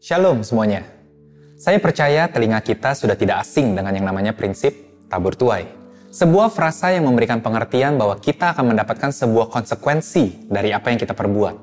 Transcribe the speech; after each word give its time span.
Shalom 0.00 0.40
semuanya. 0.40 0.80
Saya 1.60 1.76
percaya 1.76 2.24
telinga 2.24 2.56
kita 2.64 2.96
sudah 2.96 3.12
tidak 3.20 3.44
asing 3.44 3.76
dengan 3.76 3.92
yang 3.92 4.08
namanya 4.08 4.32
prinsip 4.32 4.72
tabur 5.12 5.36
tuai. 5.36 5.68
Sebuah 6.08 6.48
frasa 6.48 6.88
yang 6.96 7.04
memberikan 7.04 7.44
pengertian 7.44 8.00
bahwa 8.00 8.16
kita 8.16 8.56
akan 8.56 8.72
mendapatkan 8.72 9.12
sebuah 9.12 9.52
konsekuensi 9.52 10.48
dari 10.48 10.72
apa 10.72 10.88
yang 10.88 10.96
kita 10.96 11.12
perbuat. 11.12 11.54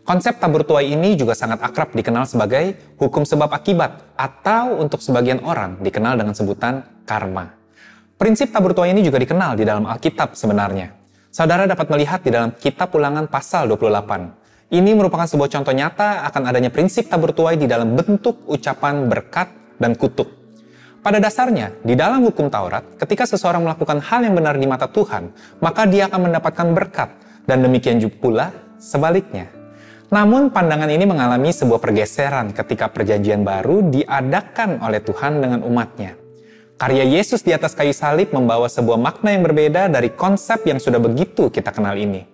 Konsep 0.00 0.40
tabur 0.40 0.64
tuai 0.64 0.96
ini 0.96 1.12
juga 1.12 1.36
sangat 1.36 1.60
akrab 1.60 1.92
dikenal 1.92 2.24
sebagai 2.24 2.96
hukum 2.96 3.28
sebab 3.28 3.52
akibat 3.52 4.16
atau 4.16 4.80
untuk 4.80 5.04
sebagian 5.04 5.44
orang 5.44 5.76
dikenal 5.84 6.16
dengan 6.16 6.32
sebutan 6.32 7.04
karma. 7.04 7.52
Prinsip 8.16 8.48
tabur 8.48 8.72
tuai 8.72 8.96
ini 8.96 9.04
juga 9.04 9.20
dikenal 9.20 9.60
di 9.60 9.68
dalam 9.68 9.84
Alkitab 9.84 10.32
sebenarnya. 10.32 10.88
Saudara 11.28 11.68
dapat 11.68 11.92
melihat 11.92 12.24
di 12.24 12.32
dalam 12.32 12.56
kitab 12.56 12.96
ulangan 12.96 13.28
pasal 13.28 13.68
28. 13.68 14.43
Ini 14.72 14.96
merupakan 14.96 15.28
sebuah 15.28 15.52
contoh 15.52 15.76
nyata 15.76 16.24
akan 16.32 16.42
adanya 16.48 16.72
prinsip 16.72 17.12
tabur 17.12 17.36
tuai 17.36 17.60
di 17.60 17.68
dalam 17.68 17.92
bentuk 17.92 18.48
ucapan 18.48 19.04
berkat 19.10 19.52
dan 19.76 19.92
kutuk. 19.92 20.30
Pada 21.04 21.20
dasarnya, 21.20 21.76
di 21.84 21.92
dalam 21.92 22.24
hukum 22.24 22.48
Taurat, 22.48 22.96
ketika 22.96 23.28
seseorang 23.28 23.60
melakukan 23.60 24.00
hal 24.00 24.24
yang 24.24 24.32
benar 24.32 24.56
di 24.56 24.64
mata 24.64 24.88
Tuhan, 24.88 25.36
maka 25.60 25.84
dia 25.84 26.08
akan 26.08 26.32
mendapatkan 26.32 26.72
berkat, 26.72 27.12
dan 27.44 27.60
demikian 27.60 28.00
juga 28.00 28.16
pula 28.16 28.46
sebaliknya. 28.80 29.52
Namun 30.08 30.48
pandangan 30.48 30.88
ini 30.88 31.04
mengalami 31.04 31.52
sebuah 31.52 31.76
pergeseran 31.76 32.56
ketika 32.56 32.88
perjanjian 32.88 33.44
baru 33.44 33.84
diadakan 33.84 34.80
oleh 34.80 35.04
Tuhan 35.04 35.44
dengan 35.44 35.60
umatnya. 35.60 36.16
Karya 36.80 37.04
Yesus 37.04 37.44
di 37.44 37.52
atas 37.52 37.76
kayu 37.76 37.92
salib 37.92 38.32
membawa 38.32 38.66
sebuah 38.66 38.96
makna 38.96 39.36
yang 39.36 39.44
berbeda 39.44 39.92
dari 39.92 40.08
konsep 40.08 40.64
yang 40.64 40.80
sudah 40.80 40.98
begitu 40.98 41.52
kita 41.52 41.68
kenal 41.68 41.94
ini. 42.00 42.33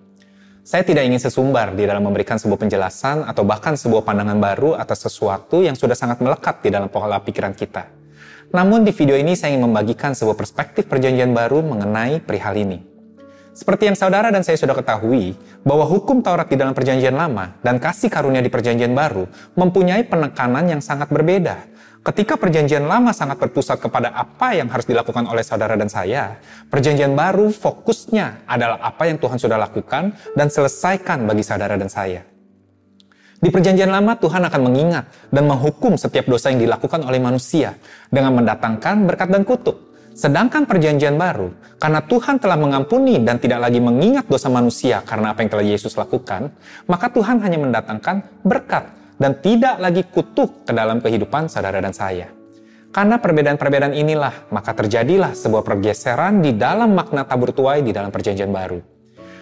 Saya 0.70 0.86
tidak 0.86 1.02
ingin 1.02 1.18
sesumbar 1.18 1.74
di 1.74 1.82
dalam 1.82 2.06
memberikan 2.06 2.38
sebuah 2.38 2.62
penjelasan 2.62 3.26
atau 3.26 3.42
bahkan 3.42 3.74
sebuah 3.74 4.06
pandangan 4.06 4.38
baru 4.38 4.78
atas 4.78 5.02
sesuatu 5.02 5.66
yang 5.66 5.74
sudah 5.74 5.98
sangat 5.98 6.22
melekat 6.22 6.62
di 6.62 6.70
dalam 6.70 6.86
pola 6.86 7.18
pikiran 7.18 7.58
kita. 7.58 7.90
Namun 8.54 8.86
di 8.86 8.94
video 8.94 9.18
ini 9.18 9.34
saya 9.34 9.58
ingin 9.58 9.66
membagikan 9.66 10.14
sebuah 10.14 10.38
perspektif 10.38 10.86
perjanjian 10.86 11.34
baru 11.34 11.66
mengenai 11.66 12.22
perihal 12.22 12.54
ini. 12.54 12.86
Seperti 13.50 13.90
yang 13.90 13.98
saudara 13.98 14.30
dan 14.30 14.46
saya 14.46 14.62
sudah 14.62 14.78
ketahui, 14.78 15.34
bahwa 15.66 15.82
hukum 15.90 16.22
Taurat 16.22 16.46
di 16.46 16.54
dalam 16.54 16.70
perjanjian 16.70 17.18
lama 17.18 17.58
dan 17.66 17.82
kasih 17.82 18.06
karunia 18.06 18.38
di 18.38 18.46
perjanjian 18.46 18.94
baru 18.94 19.26
mempunyai 19.58 20.06
penekanan 20.06 20.70
yang 20.70 20.78
sangat 20.78 21.10
berbeda 21.10 21.66
Ketika 22.00 22.40
perjanjian 22.40 22.88
lama 22.88 23.12
sangat 23.12 23.36
berpusat 23.36 23.76
kepada 23.76 24.08
apa 24.16 24.56
yang 24.56 24.72
harus 24.72 24.88
dilakukan 24.88 25.28
oleh 25.28 25.44
saudara 25.44 25.76
dan 25.76 25.92
saya, 25.92 26.40
perjanjian 26.72 27.12
baru 27.12 27.52
fokusnya 27.52 28.48
adalah 28.48 28.80
apa 28.80 29.04
yang 29.04 29.20
Tuhan 29.20 29.36
sudah 29.36 29.60
lakukan 29.60 30.16
dan 30.32 30.48
selesaikan 30.48 31.28
bagi 31.28 31.44
saudara 31.44 31.76
dan 31.76 31.92
saya. 31.92 32.24
Di 33.36 33.52
perjanjian 33.52 33.92
lama 33.92 34.16
Tuhan 34.16 34.48
akan 34.48 34.60
mengingat 34.64 35.28
dan 35.28 35.44
menghukum 35.44 36.00
setiap 36.00 36.24
dosa 36.24 36.48
yang 36.48 36.64
dilakukan 36.64 37.04
oleh 37.04 37.20
manusia 37.20 37.76
dengan 38.08 38.32
mendatangkan 38.32 39.04
berkat 39.04 39.28
dan 39.28 39.44
kutuk. 39.44 39.92
Sedangkan 40.16 40.64
perjanjian 40.64 41.20
baru, 41.20 41.52
karena 41.76 42.00
Tuhan 42.00 42.40
telah 42.40 42.56
mengampuni 42.56 43.20
dan 43.20 43.36
tidak 43.36 43.60
lagi 43.68 43.80
mengingat 43.80 44.24
dosa 44.24 44.48
manusia 44.48 45.04
karena 45.04 45.36
apa 45.36 45.44
yang 45.44 45.52
telah 45.52 45.66
Yesus 45.68 46.00
lakukan, 46.00 46.48
maka 46.88 47.12
Tuhan 47.12 47.44
hanya 47.44 47.60
mendatangkan 47.60 48.44
berkat 48.44 48.99
dan 49.20 49.36
tidak 49.44 49.76
lagi 49.76 50.08
kutuk 50.08 50.64
ke 50.64 50.72
dalam 50.72 51.04
kehidupan 51.04 51.52
saudara 51.52 51.84
dan 51.84 51.92
saya. 51.92 52.32
Karena 52.90 53.22
perbedaan-perbedaan 53.22 53.94
inilah, 53.94 54.50
maka 54.50 54.74
terjadilah 54.74 55.36
sebuah 55.36 55.62
pergeseran 55.62 56.42
di 56.42 56.56
dalam 56.58 56.90
makna 56.90 57.22
tabur 57.22 57.54
tuai 57.54 57.86
di 57.86 57.94
dalam 57.94 58.10
perjanjian 58.10 58.50
baru. 58.50 58.82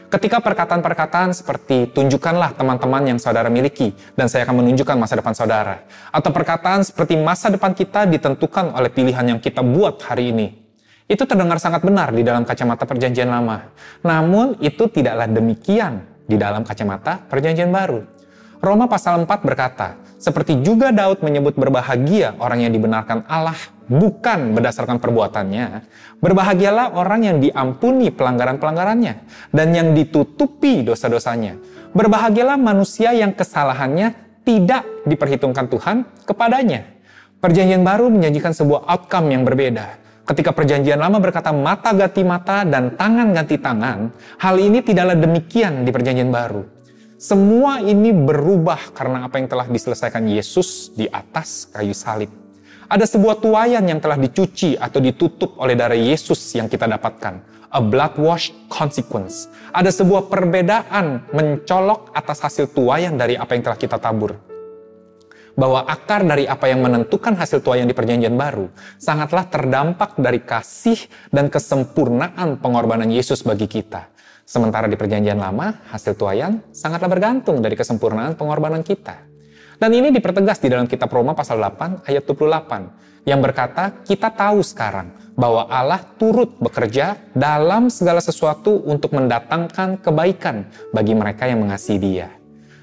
Ketika 0.08 0.40
perkataan-perkataan 0.40 1.36
seperti 1.36 1.92
tunjukkanlah 1.92 2.56
teman-teman 2.56 3.12
yang 3.12 3.18
saudara 3.20 3.52
miliki 3.52 3.92
dan 4.16 4.24
saya 4.24 4.48
akan 4.48 4.64
menunjukkan 4.64 4.96
masa 4.96 5.20
depan 5.20 5.36
saudara. 5.36 5.84
Atau 6.08 6.32
perkataan 6.32 6.80
seperti 6.80 7.16
masa 7.20 7.52
depan 7.52 7.76
kita 7.76 8.08
ditentukan 8.08 8.72
oleh 8.72 8.88
pilihan 8.88 9.36
yang 9.36 9.40
kita 9.40 9.60
buat 9.60 10.00
hari 10.00 10.32
ini. 10.32 10.48
Itu 11.08 11.28
terdengar 11.28 11.60
sangat 11.60 11.84
benar 11.84 12.12
di 12.12 12.24
dalam 12.24 12.48
kacamata 12.48 12.88
perjanjian 12.88 13.28
lama. 13.28 13.68
Namun 14.00 14.60
itu 14.64 14.88
tidaklah 14.88 15.28
demikian 15.28 16.04
di 16.24 16.36
dalam 16.40 16.64
kacamata 16.64 17.28
perjanjian 17.28 17.68
baru. 17.68 18.17
Roma 18.58 18.90
pasal 18.90 19.22
4 19.22 19.46
berkata, 19.46 19.94
seperti 20.18 20.58
juga 20.66 20.90
Daud 20.90 21.22
menyebut 21.22 21.54
berbahagia 21.54 22.34
orang 22.42 22.66
yang 22.66 22.74
dibenarkan 22.74 23.22
Allah 23.30 23.54
bukan 23.86 24.52
berdasarkan 24.52 24.98
perbuatannya, 24.98 25.86
berbahagialah 26.18 26.98
orang 26.98 27.20
yang 27.22 27.36
diampuni 27.38 28.10
pelanggaran-pelanggarannya 28.10 29.14
dan 29.54 29.68
yang 29.70 29.94
ditutupi 29.94 30.82
dosa-dosanya. 30.82 31.56
Berbahagialah 31.94 32.58
manusia 32.58 33.14
yang 33.14 33.32
kesalahannya 33.32 34.42
tidak 34.42 34.84
diperhitungkan 35.06 35.70
Tuhan 35.70 35.96
kepadanya. 36.26 36.84
Perjanjian 37.38 37.86
baru 37.86 38.10
menjanjikan 38.10 38.50
sebuah 38.50 38.90
outcome 38.90 39.30
yang 39.30 39.46
berbeda. 39.46 40.02
Ketika 40.26 40.52
perjanjian 40.52 41.00
lama 41.00 41.16
berkata 41.22 41.54
mata 41.54 41.94
ganti 41.96 42.20
mata 42.20 42.60
dan 42.66 42.92
tangan 42.98 43.32
ganti 43.32 43.56
tangan, 43.56 44.12
hal 44.36 44.60
ini 44.60 44.84
tidaklah 44.84 45.16
demikian 45.16 45.86
di 45.86 45.90
perjanjian 45.94 46.28
baru. 46.28 46.77
Semua 47.18 47.82
ini 47.82 48.14
berubah 48.14 48.94
karena 48.94 49.26
apa 49.26 49.42
yang 49.42 49.50
telah 49.50 49.66
diselesaikan 49.66 50.22
Yesus 50.30 50.94
di 50.94 51.10
atas 51.10 51.66
kayu 51.74 51.90
salib. 51.90 52.30
Ada 52.86 53.10
sebuah 53.10 53.42
tuayan 53.42 53.82
yang 53.90 53.98
telah 53.98 54.14
dicuci 54.14 54.78
atau 54.78 55.02
ditutup 55.02 55.58
oleh 55.58 55.74
darah 55.74 55.98
Yesus 55.98 56.38
yang 56.54 56.70
kita 56.70 56.86
dapatkan. 56.86 57.42
A 57.74 57.82
blood 57.82 58.22
wash 58.22 58.54
consequence. 58.70 59.50
Ada 59.74 59.90
sebuah 59.98 60.30
perbedaan 60.30 61.26
mencolok 61.34 62.14
atas 62.14 62.38
hasil 62.38 62.70
tuayan 62.70 63.18
dari 63.18 63.34
apa 63.34 63.50
yang 63.58 63.66
telah 63.66 63.78
kita 63.82 63.98
tabur. 63.98 64.38
Bahwa 65.58 65.90
akar 65.90 66.22
dari 66.22 66.46
apa 66.46 66.70
yang 66.70 66.86
menentukan 66.86 67.34
hasil 67.34 67.66
tuayan 67.66 67.90
di 67.90 67.98
perjanjian 67.98 68.38
baru 68.38 68.70
sangatlah 68.94 69.50
terdampak 69.50 70.14
dari 70.22 70.38
kasih 70.38 71.02
dan 71.34 71.50
kesempurnaan 71.50 72.62
pengorbanan 72.62 73.10
Yesus 73.10 73.42
bagi 73.42 73.66
kita 73.66 74.06
Sementara 74.48 74.88
di 74.88 74.96
perjanjian 74.96 75.36
lama, 75.36 75.84
hasil 75.92 76.16
tuayan 76.16 76.64
sangatlah 76.72 77.12
bergantung 77.12 77.60
dari 77.60 77.76
kesempurnaan 77.76 78.32
pengorbanan 78.32 78.80
kita. 78.80 79.28
Dan 79.76 79.92
ini 79.92 80.08
dipertegas 80.08 80.56
di 80.56 80.72
dalam 80.72 80.88
kitab 80.88 81.12
Roma 81.12 81.36
pasal 81.36 81.60
8 81.60 82.08
ayat 82.08 82.24
28 82.24 83.28
yang 83.28 83.44
berkata, 83.44 84.00
kita 84.08 84.32
tahu 84.32 84.64
sekarang 84.64 85.12
bahwa 85.36 85.68
Allah 85.68 86.00
turut 86.16 86.56
bekerja 86.64 87.20
dalam 87.36 87.92
segala 87.92 88.24
sesuatu 88.24 88.88
untuk 88.88 89.12
mendatangkan 89.12 90.00
kebaikan 90.00 90.64
bagi 90.96 91.12
mereka 91.12 91.44
yang 91.44 91.60
mengasihi 91.68 92.00
dia. 92.00 92.32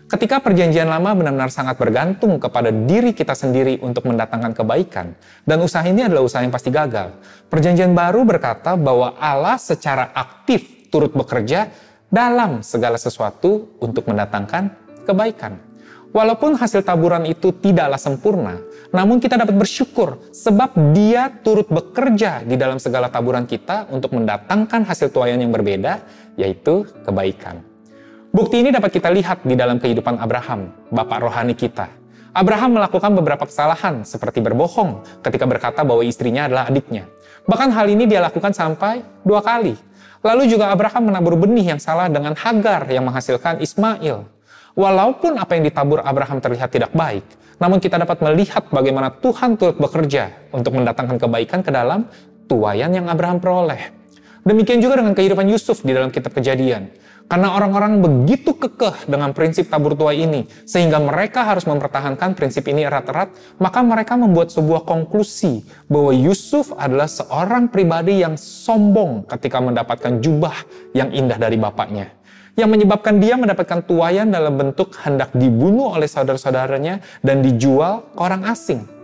Ketika 0.06 0.38
perjanjian 0.38 0.86
lama 0.86 1.18
benar-benar 1.18 1.50
sangat 1.50 1.82
bergantung 1.82 2.38
kepada 2.38 2.70
diri 2.70 3.10
kita 3.10 3.34
sendiri 3.34 3.82
untuk 3.82 4.06
mendatangkan 4.06 4.54
kebaikan, 4.54 5.18
dan 5.50 5.58
usaha 5.66 5.82
ini 5.82 6.06
adalah 6.06 6.22
usaha 6.22 6.46
yang 6.46 6.54
pasti 6.54 6.70
gagal. 6.70 7.18
Perjanjian 7.50 7.90
baru 7.98 8.22
berkata 8.22 8.78
bahwa 8.78 9.18
Allah 9.18 9.58
secara 9.58 10.14
aktif 10.14 10.75
turut 10.96 11.12
bekerja 11.12 11.68
dalam 12.08 12.64
segala 12.64 12.96
sesuatu 12.96 13.76
untuk 13.84 14.08
mendatangkan 14.08 14.72
kebaikan. 15.04 15.60
Walaupun 16.16 16.56
hasil 16.56 16.88
taburan 16.88 17.28
itu 17.28 17.52
tidaklah 17.52 18.00
sempurna, 18.00 18.64
namun 18.96 19.20
kita 19.20 19.36
dapat 19.36 19.52
bersyukur 19.60 20.32
sebab 20.32 20.96
dia 20.96 21.28
turut 21.44 21.68
bekerja 21.68 22.48
di 22.48 22.56
dalam 22.56 22.80
segala 22.80 23.12
taburan 23.12 23.44
kita 23.44 23.92
untuk 23.92 24.16
mendatangkan 24.16 24.88
hasil 24.88 25.12
tuayan 25.12 25.44
yang 25.44 25.52
berbeda, 25.52 26.00
yaitu 26.40 26.88
kebaikan. 27.04 27.60
Bukti 28.32 28.64
ini 28.64 28.72
dapat 28.72 28.96
kita 28.96 29.12
lihat 29.12 29.44
di 29.44 29.60
dalam 29.60 29.76
kehidupan 29.76 30.16
Abraham, 30.16 30.72
bapak 30.96 31.20
rohani 31.20 31.52
kita. 31.52 31.92
Abraham 32.32 32.80
melakukan 32.80 33.12
beberapa 33.16 33.44
kesalahan 33.48 34.08
seperti 34.08 34.40
berbohong 34.40 35.04
ketika 35.20 35.44
berkata 35.44 35.84
bahwa 35.84 36.04
istrinya 36.04 36.48
adalah 36.48 36.72
adiknya. 36.72 37.12
Bahkan 37.44 37.76
hal 37.76 37.88
ini 37.92 38.08
dia 38.08 38.24
lakukan 38.24 38.56
sampai 38.56 39.04
dua 39.24 39.44
kali. 39.44 39.76
Lalu 40.26 40.50
juga 40.50 40.74
Abraham 40.74 41.14
menabur 41.14 41.38
benih 41.38 41.78
yang 41.78 41.82
salah 41.82 42.10
dengan 42.10 42.34
Hagar 42.34 42.90
yang 42.90 43.06
menghasilkan 43.06 43.62
Ismail. 43.62 44.26
Walaupun 44.74 45.38
apa 45.38 45.54
yang 45.54 45.70
ditabur 45.70 46.02
Abraham 46.02 46.42
terlihat 46.42 46.74
tidak 46.74 46.90
baik, 46.98 47.22
namun 47.62 47.78
kita 47.78 48.02
dapat 48.02 48.26
melihat 48.26 48.66
bagaimana 48.74 49.14
Tuhan 49.22 49.54
turut 49.54 49.78
bekerja 49.78 50.50
untuk 50.50 50.82
mendatangkan 50.82 51.22
kebaikan 51.22 51.62
ke 51.62 51.70
dalam 51.70 52.10
tuayan 52.50 52.90
yang 52.90 53.06
Abraham 53.06 53.38
peroleh. 53.38 53.94
Demikian 54.42 54.82
juga 54.82 54.98
dengan 54.98 55.14
kehidupan 55.14 55.46
Yusuf 55.46 55.86
di 55.86 55.94
dalam 55.94 56.10
kitab 56.10 56.34
kejadian. 56.34 56.90
Karena 57.26 57.58
orang-orang 57.58 58.06
begitu 58.06 58.54
kekeh 58.54 59.10
dengan 59.10 59.34
prinsip 59.34 59.66
tabur 59.66 59.98
tuai 59.98 60.30
ini, 60.30 60.46
sehingga 60.62 61.02
mereka 61.02 61.42
harus 61.42 61.66
mempertahankan 61.66 62.38
prinsip 62.38 62.70
ini 62.70 62.86
erat-erat, 62.86 63.34
maka 63.58 63.82
mereka 63.82 64.14
membuat 64.14 64.54
sebuah 64.54 64.86
konklusi 64.86 65.66
bahwa 65.90 66.14
Yusuf 66.14 66.70
adalah 66.78 67.10
seorang 67.10 67.74
pribadi 67.74 68.22
yang 68.22 68.38
sombong 68.38 69.26
ketika 69.26 69.58
mendapatkan 69.58 70.22
jubah 70.22 70.54
yang 70.94 71.10
indah 71.10 71.42
dari 71.42 71.58
bapaknya. 71.58 72.14
Yang 72.56 72.70
menyebabkan 72.72 73.20
dia 73.20 73.36
mendapatkan 73.36 73.84
tuayan 73.84 74.30
dalam 74.32 74.56
bentuk 74.56 74.94
hendak 75.02 75.34
dibunuh 75.34 75.98
oleh 75.98 76.08
saudara-saudaranya 76.08 77.02
dan 77.26 77.42
dijual 77.42 78.06
ke 78.16 78.22
orang 78.22 78.48
asing. 78.48 78.95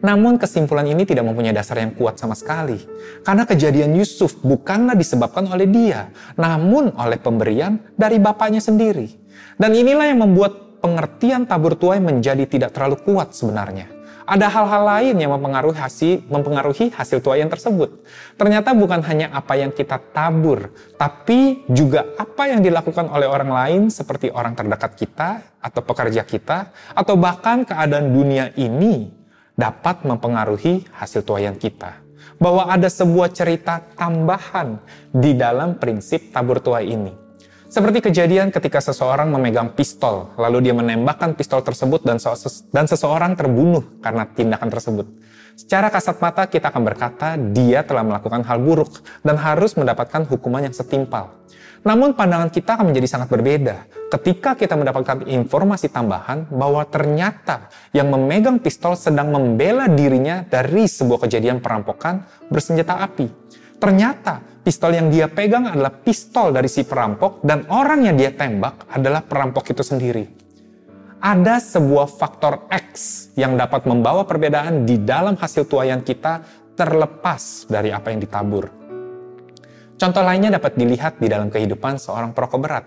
Namun 0.00 0.40
kesimpulan 0.40 0.88
ini 0.88 1.04
tidak 1.04 1.28
mempunyai 1.28 1.52
dasar 1.52 1.76
yang 1.80 1.92
kuat 1.92 2.16
sama 2.16 2.32
sekali. 2.32 2.80
Karena 3.20 3.44
kejadian 3.44 3.92
Yusuf 3.96 4.40
bukanlah 4.40 4.96
disebabkan 4.96 5.44
oleh 5.52 5.68
dia, 5.68 6.08
namun 6.40 6.92
oleh 6.96 7.20
pemberian 7.20 7.76
dari 7.96 8.16
bapaknya 8.16 8.64
sendiri. 8.64 9.12
Dan 9.60 9.76
inilah 9.76 10.08
yang 10.08 10.24
membuat 10.24 10.80
pengertian 10.80 11.44
tabur 11.44 11.76
tuai 11.76 12.00
menjadi 12.00 12.48
tidak 12.48 12.72
terlalu 12.72 12.96
kuat 13.04 13.36
sebenarnya. 13.36 14.00
Ada 14.30 14.46
hal-hal 14.46 14.82
lain 14.86 15.16
yang 15.18 15.34
mempengaruhi 15.34 15.74
hasil, 15.74 16.22
mempengaruhi 16.30 16.94
hasil 16.94 17.18
tersebut. 17.20 18.06
Ternyata 18.38 18.70
bukan 18.78 19.02
hanya 19.02 19.34
apa 19.34 19.58
yang 19.58 19.74
kita 19.74 19.98
tabur, 20.14 20.70
tapi 20.94 21.66
juga 21.66 22.14
apa 22.14 22.46
yang 22.46 22.62
dilakukan 22.62 23.10
oleh 23.10 23.26
orang 23.26 23.50
lain 23.50 23.82
seperti 23.90 24.30
orang 24.30 24.54
terdekat 24.54 24.94
kita 24.94 25.58
atau 25.58 25.82
pekerja 25.82 26.22
kita, 26.22 26.70
atau 26.94 27.18
bahkan 27.18 27.66
keadaan 27.66 28.14
dunia 28.14 28.54
ini 28.54 29.19
dapat 29.60 30.08
mempengaruhi 30.08 30.88
hasil 30.96 31.20
tuaian 31.20 31.52
kita. 31.60 32.00
Bahwa 32.40 32.72
ada 32.72 32.88
sebuah 32.88 33.28
cerita 33.36 33.84
tambahan 33.92 34.80
di 35.12 35.36
dalam 35.36 35.76
prinsip 35.76 36.32
tabur 36.32 36.64
tuai 36.64 36.88
ini. 36.88 37.12
Seperti 37.70 38.02
kejadian 38.10 38.50
ketika 38.50 38.82
seseorang 38.82 39.30
memegang 39.30 39.76
pistol, 39.76 40.32
lalu 40.40 40.66
dia 40.66 40.74
menembakkan 40.74 41.36
pistol 41.36 41.60
tersebut 41.62 42.02
dan, 42.02 42.18
dan 42.72 42.84
seseorang 42.88 43.36
terbunuh 43.38 44.00
karena 44.02 44.26
tindakan 44.26 44.72
tersebut. 44.72 45.06
Secara 45.58 45.90
kasat 45.90 46.18
mata 46.18 46.46
kita 46.46 46.70
akan 46.70 46.82
berkata 46.82 47.38
dia 47.38 47.82
telah 47.86 48.02
melakukan 48.06 48.42
hal 48.42 48.58
buruk 48.62 49.02
dan 49.22 49.38
harus 49.38 49.74
mendapatkan 49.78 50.26
hukuman 50.26 50.66
yang 50.66 50.74
setimpal. 50.74 51.40
Namun 51.80 52.12
pandangan 52.12 52.52
kita 52.52 52.76
akan 52.76 52.92
menjadi 52.92 53.08
sangat 53.08 53.28
berbeda 53.32 53.88
ketika 54.12 54.52
kita 54.52 54.76
mendapatkan 54.76 55.24
informasi 55.24 55.88
tambahan 55.88 56.44
bahwa 56.52 56.84
ternyata 56.84 57.72
yang 57.96 58.12
memegang 58.12 58.60
pistol 58.60 58.98
sedang 58.98 59.32
membela 59.32 59.88
dirinya 59.88 60.44
dari 60.44 60.84
sebuah 60.84 61.24
kejadian 61.24 61.64
perampokan 61.64 62.26
bersenjata 62.52 63.00
api. 63.00 63.32
Ternyata 63.80 64.60
pistol 64.60 64.92
yang 64.92 65.08
dia 65.08 65.24
pegang 65.32 65.72
adalah 65.72 65.88
pistol 65.88 66.52
dari 66.52 66.68
si 66.68 66.84
perampok 66.84 67.40
dan 67.40 67.64
orang 67.72 68.04
yang 68.04 68.16
dia 68.20 68.28
tembak 68.36 68.84
adalah 68.92 69.24
perampok 69.24 69.72
itu 69.72 69.80
sendiri. 69.80 70.49
Ada 71.20 71.60
sebuah 71.60 72.08
faktor 72.08 72.64
X 72.72 73.28
yang 73.36 73.52
dapat 73.60 73.84
membawa 73.84 74.24
perbedaan 74.24 74.88
di 74.88 74.96
dalam 74.96 75.36
hasil 75.36 75.68
tuayan 75.68 76.00
kita 76.00 76.40
terlepas 76.72 77.68
dari 77.68 77.92
apa 77.92 78.08
yang 78.08 78.24
ditabur. 78.24 78.72
Contoh 80.00 80.24
lainnya 80.24 80.56
dapat 80.56 80.80
dilihat 80.80 81.20
di 81.20 81.28
dalam 81.28 81.52
kehidupan 81.52 82.00
seorang 82.00 82.32
perokok 82.32 82.60
berat. 82.60 82.84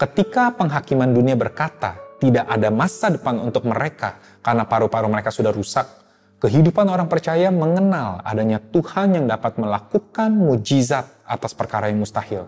Ketika 0.00 0.56
penghakiman 0.56 1.12
dunia 1.12 1.36
berkata 1.36 2.00
tidak 2.16 2.48
ada 2.48 2.72
masa 2.72 3.12
depan 3.12 3.36
untuk 3.44 3.68
mereka 3.68 4.16
karena 4.40 4.64
paru-paru 4.64 5.12
mereka 5.12 5.28
sudah 5.28 5.52
rusak, 5.52 5.84
Kehidupan 6.36 6.84
orang 6.92 7.08
percaya 7.08 7.48
mengenal 7.48 8.20
adanya 8.20 8.60
Tuhan 8.60 9.16
yang 9.16 9.24
dapat 9.24 9.56
melakukan 9.56 10.28
mujizat 10.36 11.08
atas 11.24 11.56
perkara 11.56 11.88
yang 11.88 12.04
mustahil. 12.04 12.44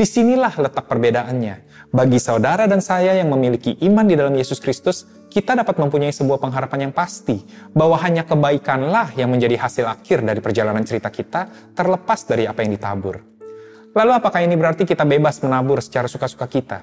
Di 0.00 0.08
sinilah 0.08 0.56
letak 0.56 0.88
perbedaannya. 0.88 1.84
Bagi 1.92 2.16
saudara 2.16 2.64
dan 2.64 2.80
saya 2.80 3.20
yang 3.20 3.28
memiliki 3.36 3.76
iman 3.84 4.08
di 4.08 4.16
dalam 4.16 4.32
Yesus 4.32 4.56
Kristus, 4.56 5.04
kita 5.28 5.52
dapat 5.52 5.76
mempunyai 5.76 6.08
sebuah 6.08 6.40
pengharapan 6.40 6.88
yang 6.88 6.94
pasti 6.96 7.44
bahwa 7.76 8.00
hanya 8.00 8.24
kebaikanlah 8.24 9.12
yang 9.20 9.28
menjadi 9.28 9.60
hasil 9.60 9.84
akhir 9.84 10.24
dari 10.24 10.40
perjalanan 10.40 10.88
cerita 10.88 11.12
kita 11.12 11.52
terlepas 11.76 12.24
dari 12.24 12.48
apa 12.48 12.64
yang 12.64 12.72
ditabur. 12.80 13.20
Lalu 13.92 14.16
apakah 14.16 14.40
ini 14.40 14.56
berarti 14.56 14.88
kita 14.88 15.04
bebas 15.04 15.36
menabur 15.44 15.84
secara 15.84 16.08
suka-suka 16.08 16.48
kita? 16.48 16.80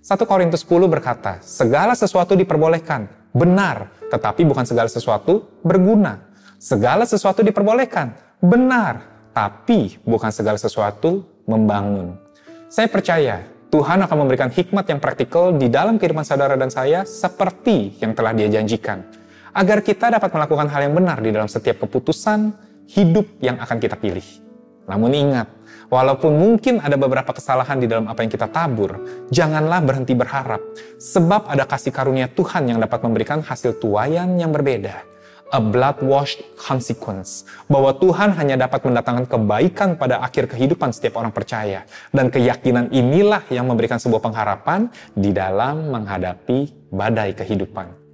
1 0.00 0.16
Korintus 0.24 0.64
10 0.64 0.88
berkata, 0.88 1.44
segala 1.44 1.92
sesuatu 1.92 2.32
diperbolehkan, 2.32 3.36
benar, 3.36 3.92
tetapi 4.08 4.48
bukan 4.48 4.64
segala 4.64 4.88
sesuatu 4.88 5.60
berguna. 5.60 6.24
Segala 6.56 7.04
sesuatu 7.04 7.44
diperbolehkan, 7.44 8.16
benar, 8.40 9.28
tapi 9.36 10.00
bukan 10.08 10.32
segala 10.32 10.56
sesuatu 10.56 11.20
membangun. 11.44 12.25
Saya 12.66 12.90
percaya 12.90 13.46
Tuhan 13.70 14.02
akan 14.02 14.16
memberikan 14.26 14.50
hikmat 14.50 14.90
yang 14.90 14.98
praktikal 14.98 15.54
di 15.54 15.70
dalam 15.70 16.02
kehidupan 16.02 16.26
saudara 16.26 16.58
dan 16.58 16.66
saya 16.66 17.06
seperti 17.06 17.94
yang 18.02 18.10
telah 18.10 18.34
dia 18.34 18.50
janjikan. 18.50 19.06
Agar 19.54 19.86
kita 19.86 20.10
dapat 20.10 20.34
melakukan 20.34 20.66
hal 20.68 20.90
yang 20.90 20.94
benar 20.98 21.22
di 21.22 21.30
dalam 21.30 21.46
setiap 21.46 21.86
keputusan 21.86 22.50
hidup 22.90 23.26
yang 23.38 23.62
akan 23.62 23.78
kita 23.78 23.94
pilih. 23.94 24.26
Namun 24.86 25.10
ingat, 25.14 25.48
Walaupun 25.86 26.34
mungkin 26.34 26.82
ada 26.82 26.98
beberapa 26.98 27.30
kesalahan 27.30 27.78
di 27.78 27.86
dalam 27.86 28.10
apa 28.10 28.26
yang 28.26 28.30
kita 28.34 28.50
tabur, 28.50 28.98
janganlah 29.30 29.78
berhenti 29.78 30.18
berharap, 30.18 30.58
sebab 30.98 31.46
ada 31.46 31.62
kasih 31.62 31.94
karunia 31.94 32.26
Tuhan 32.26 32.66
yang 32.66 32.82
dapat 32.82 33.06
memberikan 33.06 33.38
hasil 33.38 33.78
tuayan 33.78 34.34
yang 34.34 34.50
berbeda. 34.50 35.15
A 35.54 35.62
blood-washed 35.62 36.42
consequence. 36.58 37.46
Bahwa 37.70 37.94
Tuhan 37.94 38.34
hanya 38.34 38.66
dapat 38.66 38.82
mendatangkan 38.82 39.30
kebaikan 39.30 39.94
pada 39.94 40.18
akhir 40.18 40.50
kehidupan 40.50 40.90
setiap 40.90 41.22
orang 41.22 41.30
percaya. 41.30 41.86
Dan 42.10 42.34
keyakinan 42.34 42.90
inilah 42.90 43.46
yang 43.50 43.70
memberikan 43.70 44.02
sebuah 44.02 44.22
pengharapan 44.22 44.90
di 45.14 45.30
dalam 45.30 45.90
menghadapi 45.94 46.90
badai 46.90 47.34
kehidupan. 47.38 48.06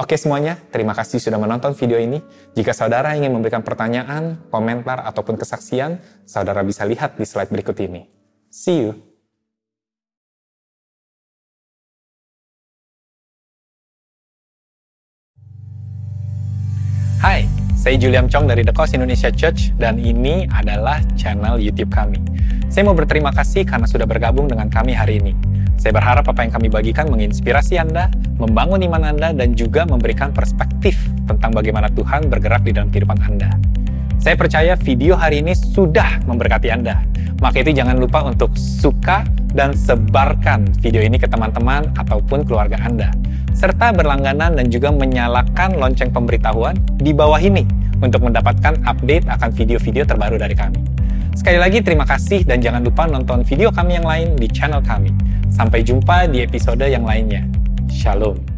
Oke 0.00 0.16
semuanya, 0.16 0.56
terima 0.72 0.96
kasih 0.96 1.20
sudah 1.20 1.36
menonton 1.36 1.76
video 1.76 2.00
ini. 2.00 2.24
Jika 2.56 2.72
saudara 2.72 3.12
ingin 3.16 3.36
memberikan 3.36 3.60
pertanyaan, 3.60 4.48
komentar, 4.48 5.04
ataupun 5.04 5.36
kesaksian, 5.36 6.00
saudara 6.24 6.64
bisa 6.64 6.88
lihat 6.88 7.20
di 7.20 7.28
slide 7.28 7.52
berikut 7.52 7.76
ini. 7.84 8.08
See 8.48 8.88
you! 8.88 9.09
Hai, 17.20 17.44
saya 17.76 18.00
Julian 18.00 18.32
Chong 18.32 18.48
dari 18.48 18.64
The 18.64 18.72
Cause 18.72 18.96
Indonesia 18.96 19.28
Church 19.28 19.76
dan 19.76 20.00
ini 20.00 20.48
adalah 20.56 21.04
channel 21.20 21.60
YouTube 21.60 21.92
kami. 21.92 22.16
Saya 22.72 22.88
mau 22.88 22.96
berterima 22.96 23.28
kasih 23.28 23.68
karena 23.68 23.84
sudah 23.84 24.08
bergabung 24.08 24.48
dengan 24.48 24.72
kami 24.72 24.96
hari 24.96 25.20
ini. 25.20 25.36
Saya 25.76 25.92
berharap 26.00 26.24
apa 26.24 26.48
yang 26.48 26.52
kami 26.56 26.72
bagikan 26.72 27.12
menginspirasi 27.12 27.76
Anda, 27.76 28.08
membangun 28.40 28.80
iman 28.88 29.04
Anda, 29.12 29.36
dan 29.36 29.52
juga 29.52 29.84
memberikan 29.84 30.32
perspektif 30.32 30.96
tentang 31.28 31.52
bagaimana 31.52 31.92
Tuhan 31.92 32.32
bergerak 32.32 32.64
di 32.64 32.72
dalam 32.72 32.88
kehidupan 32.88 33.20
Anda. 33.20 33.52
Saya 34.16 34.40
percaya 34.40 34.72
video 34.80 35.12
hari 35.12 35.44
ini 35.44 35.52
sudah 35.52 36.24
memberkati 36.24 36.72
Anda. 36.72 37.04
Maka 37.44 37.60
itu 37.60 37.76
jangan 37.76 38.00
lupa 38.00 38.24
untuk 38.24 38.56
suka 38.56 39.28
dan 39.52 39.76
sebarkan 39.76 40.72
video 40.80 41.04
ini 41.04 41.20
ke 41.20 41.28
teman-teman 41.28 41.84
ataupun 42.00 42.48
keluarga 42.48 42.80
Anda. 42.80 43.12
Serta 43.54 43.92
berlangganan 43.92 44.56
dan 44.56 44.66
juga 44.70 44.94
menyalakan 44.94 45.76
lonceng 45.76 46.10
pemberitahuan 46.14 46.78
di 46.98 47.10
bawah 47.10 47.38
ini 47.38 47.66
untuk 48.00 48.24
mendapatkan 48.24 48.80
update 48.88 49.28
akan 49.28 49.50
video-video 49.52 50.08
terbaru 50.08 50.40
dari 50.40 50.56
kami. 50.56 50.80
Sekali 51.36 51.58
lagi 51.60 51.78
terima 51.80 52.04
kasih 52.04 52.42
dan 52.42 52.58
jangan 52.58 52.82
lupa 52.82 53.06
nonton 53.06 53.46
video 53.46 53.70
kami 53.70 54.00
yang 54.00 54.06
lain 54.06 54.34
di 54.34 54.50
channel 54.50 54.82
kami. 54.82 55.14
Sampai 55.50 55.84
jumpa 55.84 56.30
di 56.30 56.42
episode 56.42 56.82
yang 56.84 57.04
lainnya. 57.04 57.44
Shalom. 57.90 58.49